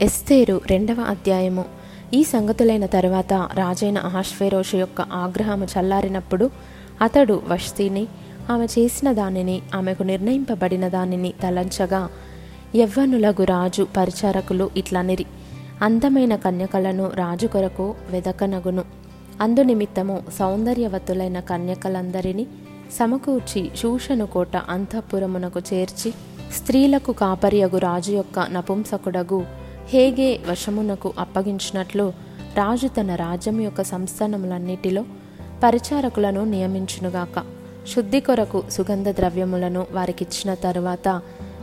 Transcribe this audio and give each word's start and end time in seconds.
ఎస్తేరు 0.00 0.60
రెండవ 0.70 0.96
అధ్యాయము. 1.00 1.64
ఈ 2.14 2.24
సంగతులైన 2.24 2.86
తరువాత 2.86 3.32
రాజైన 3.32 3.98
అహాష్వేరోషు 3.98 4.76
యొక్క 4.76 5.00
ఆగ్రహము 5.00 5.64
చల్లారినప్పుడు 5.64 6.50
అతడు 7.02 7.42
వష్తిని 7.48 8.06
ఆమె 8.50 8.64
చేసిన 8.64 9.12
దానిని 9.12 9.62
ఆమెకు 9.74 10.02
నిర్ణయింపబడిన 10.02 10.88
దానిని 10.88 11.34
తలంచగా 11.42 12.08
యవ్వనులగు 12.76 13.44
రాజు 13.44 13.86
పరిచారకులు 13.96 14.70
ఇట్లనిరి. 14.76 15.26
అందమైన 15.82 16.36
కన్యకలను 16.36 17.10
రాజు 17.14 17.46
కొరకు 17.46 17.94
వెదకనగును. 18.10 18.84
అందు 19.40 19.62
నిమిత్తము 19.62 20.22
సౌందర్యవతులైన 20.38 21.40
కన్యకలందరినీ 21.40 22.46
సమకూర్చి 22.92 23.70
శూషను 23.76 24.26
కోట 24.26 24.56
అంతఃపురమునకు 24.56 25.60
చేర్చి 25.74 26.10
స్త్రీలకు 26.56 27.12
కాపరియగు 27.12 27.78
రాజు 27.78 28.12
యొక్క 28.12 28.38
నపుంసకుడగు 28.52 29.59
హేగే 29.90 30.40
వశమునకు 30.50 31.12
అప్పగించినట్లు 31.18 32.12
రాజు 32.54 32.88
తన 32.88 33.14
రాజ్యం 33.14 33.60
యొక్క 33.60 33.82
సంస్థానములన్నిటిలో 33.82 35.04
పరిచారకులను 35.62 36.44
నియమించునుగాక. 36.44 37.42
శుద్ధి 37.94 38.20
కొరకు 38.20 38.62
సుగంధ 38.70 39.08
ద్రవ్యములను 39.08 39.86
వారికిచ్చిన 39.92 40.54
తరువాత 40.54 41.08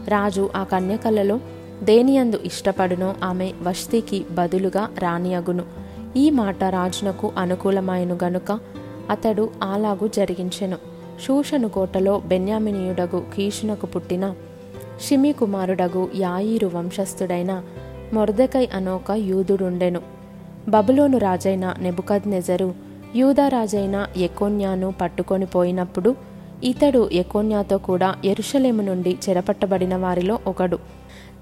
రాజు 0.08 0.50
ఆ 0.56 0.64
కన్యకలలో 0.64 1.40
దేనియందు 1.84 2.40
ఇష్టపడునో 2.44 3.16
ఆమె 3.24 3.54
వస్తీకి 3.62 4.26
బదులుగా 4.32 4.90
రానియగును. 5.00 5.64
ఈ 6.18 6.30
మాట 6.30 6.64
రాజునకు 6.64 7.32
అనుకూలమైన 7.38 8.18
గనుక 8.24 8.60
అతడు 9.10 9.50
అలాగు 9.64 10.08
జరిగించెను. 10.08 10.78
శూషను 11.28 11.70
కోటలో 11.70 12.20
బెన్యామినీయుడగు 12.20 13.24
కీషునకు 13.36 13.86
పుట్టిన 13.86 14.36
షిమి 15.08 15.34
కుమారుడగు 15.34 16.10
యాయిరు 16.16 16.68
వంశస్థుడైన 16.68 17.64
మొర్దెకై 18.14 18.70
అనొక 18.74 19.12
యూదుడుండెను. 19.12 20.02
బబులోను 20.70 21.18
రాజైన 21.18 21.76
నెబుకద్ 21.80 22.30
నెజరు 22.30 22.74
రాజైన 23.50 24.08
ఎకోన్యాను 24.18 24.94
పట్టుకొని 25.02 25.46
పోయినప్పుడు 25.46 26.16
ఇతడు 26.64 27.10
ఎకోన్యాతో 27.14 27.78
కూడా 27.78 28.16
ఎరుషలేము 28.26 28.82
నుండి 28.82 29.18
చెరపట్టబడిన 29.30 29.96
వారిలో 29.96 30.40
ఒకడు. 30.48 30.78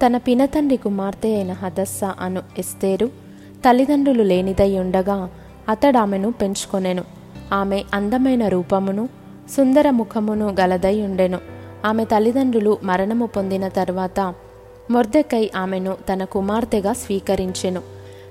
తన 0.06 0.16
పినతండ్రి 0.16 0.76
కుమార్తె 0.76 1.28
అయిన 1.28 1.52
హదస్సా 1.52 2.14
అను 2.20 2.42
ఎస్తేరు 2.58 3.06
తల్లిదండ్రులు 3.68 4.22
లేనిదై 4.22 4.78
ఉండగా 4.78 5.30
అతడు 5.68 5.98
ఆమెను 5.98 6.32
పెంచుకొనెను. 6.32 7.04
ఆమె 7.52 7.84
అందమైన 7.94 8.48
రూపమును 8.48 9.08
సుందర 9.56 9.90
ముఖమును 9.90 10.56
గలదై 10.60 11.02
ఉండెను. 11.02 11.38
ఆమె 11.84 12.04
తల్లిదండ్రులు 12.04 12.78
మరణము 12.82 13.26
పొందిన 13.26 13.68
తరువాత 13.68 14.34
మొర్దెకై 14.90 15.50
ఆమెను 15.56 15.96
తన 16.12 16.24
కుమార్తెగా 16.24 16.92
స్వీకరించెను. 16.92 17.80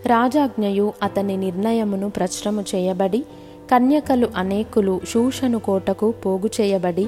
రాజాజ్ఞయు 0.05 0.93
అతని 1.03 1.37
నిర్ణయమును 1.37 2.09
ప్రచురము 2.09 2.61
చేయబడి 2.61 3.25
కన్యకలు 3.71 4.27
అనేకులు 4.37 5.01
శూషను 5.09 5.59
కోటకు 5.59 6.11
పోగు 6.11 6.49
చేయబడి 6.61 7.07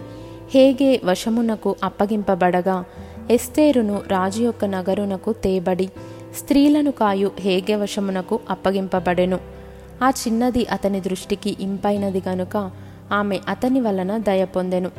హేగే 0.54 1.02
వశమునకు 1.06 1.76
అప్పగింపబడగా 1.84 2.86
ఎస్తేరును 3.32 4.02
రాజు 4.08 4.44
యొక్క 4.44 4.66
నగరునకు 4.66 5.34
తేబడి 5.34 5.90
స్త్రీలను 6.38 6.92
కాయు 6.92 7.32
హేగే 7.40 7.76
వశమునకు 7.76 8.40
అప్పగింపబడెను. 8.50 9.40
ఆ 10.04 10.10
చిన్నది 10.10 10.68
అతని 10.72 11.00
దృష్టికి 11.00 11.58
ఇంపైనది 11.60 12.24
గనుక 12.28 12.72
ఆమె 13.14 13.40
అతని 13.48 13.80
వలన 13.80 14.18
దయ 14.18 14.46
పొందెను. 14.46 14.92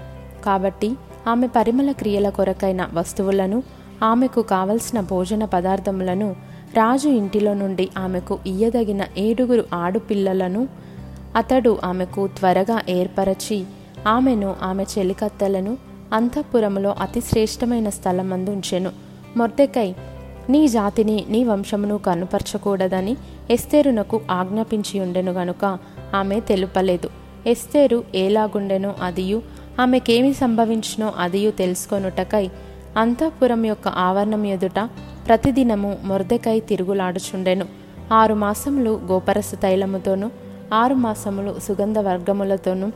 కాబట్టి 0.44 0.96
ఆమె 1.26 1.46
పరిమళ 1.46 1.92
క్రియల 1.92 2.28
కొరకైన 2.28 2.88
వస్తువులను 2.94 3.62
ఆమెకు 4.02 4.42
కావలసిన 4.42 5.00
భోజన 5.00 5.44
పదార్థములను 5.44 6.36
రాజు 6.74 7.08
ఇంటిలో 7.08 7.54
నుండి 7.54 7.88
ఆమెకు 7.98 8.38
ఇయ్యదగిన 8.46 9.00
ఏడుగురు 9.18 9.64
ఆడుపిల్లలను 9.74 10.68
అతడు 11.36 11.78
ఆమెకు 11.84 12.26
త్వరగా 12.26 12.80
ఏర్పరచి 12.88 13.64
ఆమెను 14.06 14.56
ఆమె 14.62 14.84
చెలికత్తెలను 14.98 15.78
అంతఃపురములో 16.12 16.94
అతి 17.00 17.20
శ్రేష్టమైన 17.20 17.88
స్థలమందు 17.88 18.50
ఉంచెను. 18.50 18.90
మొర్దెకై 19.36 19.94
నీ 20.50 20.68
జాతిని 20.68 21.24
నీ 21.28 21.44
వంశమును 21.44 21.98
కనుపరచకూడదని 21.98 23.16
ఎస్తేరునకు 23.50 24.20
ఆజ్ఞాపించి 24.30 25.00
ఉండెను 25.00 25.32
గనుక 25.32 25.78
ఆమె 26.14 26.40
తెలుపలేదు. 26.40 27.10
ఎస్తేరు 27.46 28.04
ఏలాగుండెనో 28.14 28.94
అదియు 29.02 29.42
ఆమెకేమి 29.80 30.32
సంభవించినో 30.32 31.12
అదియు 31.18 31.50
తెలుసుకొనుటకై 31.50 32.50
అంతఃపురం 32.96 33.66
యొక్క 33.66 33.88
ఆవరణం 33.88 34.46
ఎదుట 34.46 34.88
ప్రతిదినము 35.26 35.96
మొర్దెకై 36.04 36.60
తిరుగులాడుచుండెను. 36.60 37.66
ఆరు 38.12 38.34
మాసములు 38.34 39.00
గోపరస 39.10 39.54
తైలముతోనూ 39.62 40.30
ఆరు 40.74 40.94
మాసములు 40.94 41.54
సుగంధ 41.60 41.98
వర్గములతోనూ 41.98 42.88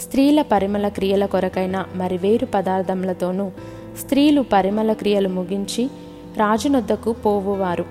స్త్రీల 0.00 0.42
పరిమళ 0.42 0.88
క్రియల 0.88 1.26
కొరకైన 1.26 1.84
మరి 1.94 2.16
వేరు 2.16 2.46
పదార్థములతోనూ 2.46 3.50
స్త్రీలు 4.00 4.40
పరిమళ 4.40 4.92
క్రియలు 4.92 5.28
ముగించి 5.28 5.90
రాజునొద్దకు 6.36 7.12
పోవువారు. 7.12 7.84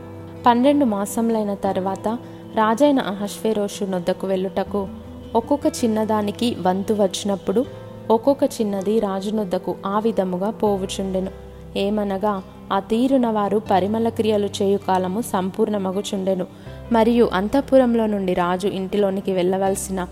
పన్నెండు 0.45 0.85
మాసములైన 0.85 1.53
తర్వాత 1.53 2.07
రాజైన 2.55 2.99
అహశ్వేరోషు 2.99 3.83
నొద్దకు 3.83 4.27
వెళ్ళుటకు 4.27 4.87
ఒక్కొక్క 5.35 5.67
చిన్నదానికి 5.67 6.55
వంతు 6.61 6.93
వచ్చినప్పుడు 6.93 7.65
ఒక్కొక్క 8.09 8.43
చిన్నది 8.43 8.99
రాజునొద్దకు 8.99 9.75
ఆ 9.85 9.99
విధముగా 9.99 10.49
పోవుచుండెను. 10.49 11.46
ఏమనగా 11.77 12.43
ఆ 12.73 12.79
తీరున 12.79 13.27
వారు 13.27 13.61
పరిమళ 13.71 14.09
క్రియలు 14.09 14.49
చేయు 14.61 14.77
కాలము 14.77 15.21
సంపూర్ణమగుచుండెను. 15.21 16.47
మరియు 16.91 17.29
అంతఃపురంలో 17.33 18.05
నుండి 18.05 18.33
రాజు 18.33 18.67
ఇంటిలోనికి 18.67 19.31
వెళ్ళవలసిన 19.31 20.07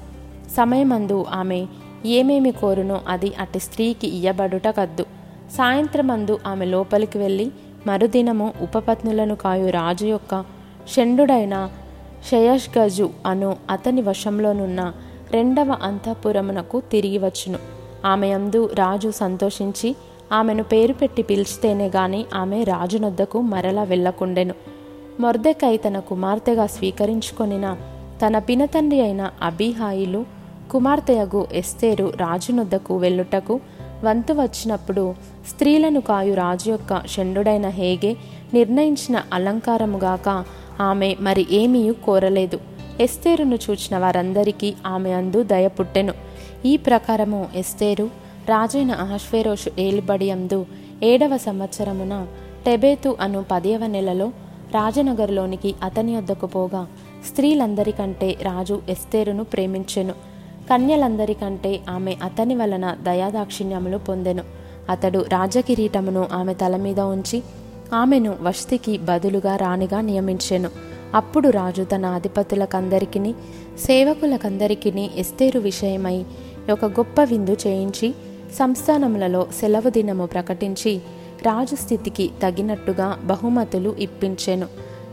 సమయమందు 0.58 1.26
ఆమె 1.30 1.66
ఏమేమి 2.06 2.52
కోరునో 2.52 3.02
అది 3.08 3.34
అటు 3.40 3.60
స్త్రీకి 3.60 4.08
ఇయ్యబడుట 4.08 4.68
కద్దు. 4.68 5.06
సాయంత్రమందు 5.58 6.40
ఆమె 6.48 6.66
లోపలికి 6.66 7.18
వెళ్ళి 7.18 7.52
మరుదినము 7.88 8.54
ఉపపత్నులను 8.62 9.36
కాయు 9.36 9.70
రాజు 9.70 10.06
యొక్క 10.06 10.46
షండుడైన 10.96 11.70
గజు 12.78 13.10
అను 13.26 13.56
అతని 13.70 14.02
వశంలోనున్న 14.02 14.94
రెండవ 15.32 15.78
అంతఃపురమునకు 15.84 16.82
తిరిగి 16.92 17.18
వచ్చును. 17.18 17.60
ఆమె 18.06 18.30
అందు 18.30 18.70
రాజు 18.74 19.12
సంతోషించి 19.16 19.96
ఆమెను 20.32 20.64
పేరు 20.64 20.94
పెట్టి 20.94 21.24
పిలిచితేనే 21.24 21.88
గాని 21.88 22.26
ఆమె 22.34 22.64
రాజునొద్దకు 22.64 23.42
మరలా 23.42 23.84
వెళ్ళకుండెను. 23.84 24.54
మొర్దెకై 25.20 25.78
తన 25.78 26.00
కుమార్తెగా 26.00 26.68
స్వీకరించుకొనిన 26.68 27.78
తన 28.26 28.40
పినతండ్రి 28.40 29.02
అయిన 29.02 29.32
అబీహాయిలు 29.42 30.26
కుమార్తెయగు 30.72 31.48
ఎస్తేరు 31.54 32.14
రాజునొద్దకు 32.16 32.98
వెళ్ళుటకు 32.98 33.60
వంతు 34.04 34.34
వచ్చినప్పుడు 34.34 35.16
స్త్రీలను 35.50 36.02
కాయు 36.02 36.34
రాజు 36.34 36.70
యొక్క 36.70 37.08
షండుడైన 37.08 37.68
హేగే 37.68 38.18
నిర్ణయించిన 38.54 39.24
అలంకారముగాక 39.34 40.46
ఆమె 40.82 41.16
మరి 41.20 41.48
ఏమీయూ 41.52 41.94
కోరలేదు. 41.94 42.60
ఎస్తేరును 43.00 43.56
చూచిన 43.56 43.98
వారందరికీ 43.98 44.74
ఆమె 44.86 45.12
అందు 45.12 45.44
దయ 45.44 45.68
పుట్టెను. 45.68 46.14
ఈ 46.66 46.78
ప్రకారము 46.78 47.50
ఎస్తేరు 47.56 48.10
రాజైన 48.50 48.92
అహశ్వేరోషు 48.92 49.72
ఏలుబడియందు 49.80 50.66
ఏడవ 51.04 51.38
సంవత్సరమున 51.38 52.28
టెబేతు 52.66 53.18
అను 53.20 53.46
పదవ 53.52 53.88
నెలలో 53.88 54.28
రాజనగర్లోనికి 54.74 55.76
అతని 55.84 56.18
వద్దకు 56.18 56.46
పోగా 56.46 56.88
స్త్రీలందరికంటే 57.28 58.38
రాజు 58.42 58.82
ఎస్తేరును 58.90 59.44
ప్రేమించెను. 59.44 60.14
కన్యలందరికంటే 60.70 61.80
ఆమె 61.90 62.16
అతని 62.24 62.56
వలన 62.56 62.98
దయాదాక్షిణ్యములు 63.04 63.98
పొందెను. 63.98 64.44
అతడు 64.90 65.26
రాజకిరీటమును 65.30 66.28
ఆమె 66.34 66.54
తల 66.54 66.76
మీద 66.76 67.00
ఉంచి 67.00 67.44
ఆమెను 67.94 68.36
వస్తికి 68.42 68.98
బదులుగా 68.98 69.56
రాణిగా 69.56 70.02
నియమించెను. 70.02 70.70
అప్పుడు 71.16 71.50
రాజు 71.50 71.84
తన 71.84 72.06
అధిపతులకందరికీ 72.06 73.34
సేవకులకందరికీ 73.80 75.10
ఎస్తేరు 75.16 75.60
విషయమై 75.60 76.26
ఒక 76.72 76.86
గొప్ప 76.86 77.24
విందు 77.24 77.58
చేయించి 77.68 78.14
సంస్థానములలో 78.54 79.48
సెలవు 79.62 79.90
దినము 79.90 80.26
ప్రకటించి 80.26 81.02
రాజు 81.46 81.76
స్థితికి 81.76 82.32
తగినట్టుగా 82.44 83.20
బహుమతులు 83.24 83.96
ఇప్పించెను. 84.00 84.68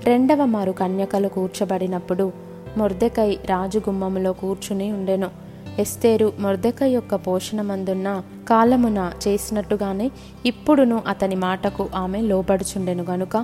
రెండవ 0.04 0.44
మారు 0.44 0.72
కన్యకలు 0.72 1.28
కూర్చబడినప్పుడు 1.28 2.32
మొర్దెకై 2.76 3.38
రాజు 3.46 3.78
గుమ్మములో 3.78 4.32
కూర్చుని 4.32 4.92
ఉండెను. 4.92 5.30
ఎస్తేరు 5.78 6.32
మొర్దెకై 6.38 6.90
యొక్క 6.90 7.14
పోషణమందున్న 7.14 8.22
కాలమున 8.48 9.12
చేసినట్టుగానే 9.28 10.10
ఇప్పుడును 10.46 11.02
అతని 11.08 11.34
మాటకు 11.34 11.88
ఆమె 11.94 12.20
లోబడుచుండెను 12.20 13.04
గనుక 13.10 13.36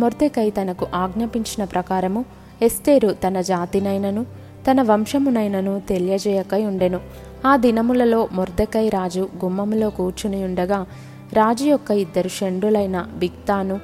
మొర్దెకై 0.00 0.50
తనకు 0.50 0.86
ఆజ్ఞాపించిన 0.94 1.64
ప్రకారము 1.64 2.24
ఎస్తేరు 2.62 3.16
తన 3.28 3.40
జాతినైనను 3.40 4.26
తన 4.70 4.82
వంశమునైనను 4.82 5.82
తెలియజేయకై 5.88 6.64
ఉండెను. 6.64 7.00
ఆ 7.46 7.56
దినములలో 7.56 8.28
మొర్దకై 8.32 8.88
రాజు 8.88 9.28
గుమ్మములో 9.44 9.90
కూర్చుని 9.90 10.44
ఉండగా 10.44 10.86
రాజు 11.32 11.64
యొక్క 11.64 11.90
ఇద్దరు 11.90 12.28
షండులైన 12.28 13.10
బిక్తాను 13.16 13.80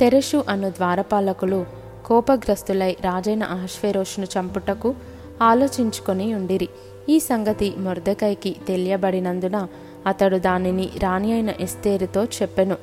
తెరెషు 0.00 0.44
అను 0.48 0.70
ద్వారపాలకులు 0.70 1.66
కోపగ్రస్తులై 2.06 2.96
రాజైన 3.00 3.42
అహశ్వేరోషును 3.42 4.26
చంపుటకు 4.38 4.94
ఆలోచించుకొని 5.42 6.34
ఉండిరి. 6.34 6.68
ఈ 7.08 7.20
సంగతి 7.20 7.74
మొర్దకైకి 7.78 8.56
తెలియబడినందున 8.68 9.66
అతడు 10.06 10.36
దానిని 10.36 10.88
రాణి 10.98 11.32
అయిన 11.32 11.52
ఎస్తేరుతో 11.60 12.24
చెప్పెను. 12.24 12.76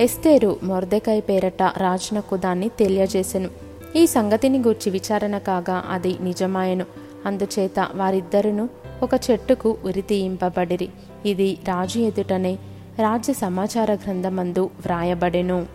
ఎస్తేరు 0.00 0.56
మొర్దకై 0.62 1.20
పేరట 1.20 1.62
రాజునకు 1.62 2.36
దాన్ని 2.36 2.68
తెలియజేసెను. 2.68 3.48
ఈ 3.96 4.06
సంగతిని 4.06 4.58
గూర్చి 4.58 4.90
విచారణ 4.90 5.38
కాగా 5.38 5.84
అది 5.90 6.16
నిజమాయను. 6.20 6.84
అందుచేత 7.26 7.88
వారిద్దరును 7.94 8.68
ఒక 9.02 9.10
చెట్టుకు 9.30 9.78
ఉరితీయింపబడిరి 9.84 10.88
ఇది 11.26 11.58
రాజు 11.68 11.98
ఎదుటనే 11.98 12.58
రాజ్య 12.98 13.32
సమాచార 13.32 13.94
గ్రంథమందు 13.94 14.70
వ్రాయబడెను. 14.80 15.66